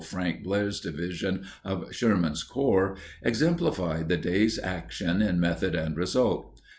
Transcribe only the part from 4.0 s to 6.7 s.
the day's action in method and result.